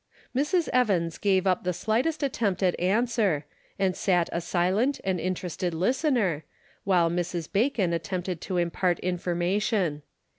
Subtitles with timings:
[0.35, 0.67] Mrs.
[0.73, 3.45] Evans gave up the slightest attempt at answer,
[3.77, 6.43] and sat a silent and interested listener,
[6.83, 7.47] while Mrs.
[7.53, 10.01] Bacon attempted to impart infor mation.